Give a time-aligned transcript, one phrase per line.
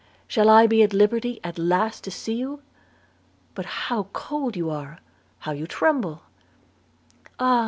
[0.27, 2.63] 'Shall I be at liberty, at last to see you?
[3.53, 4.97] But how cold you are!
[5.37, 6.23] how you tremble!'
[7.37, 7.59] 'Ah!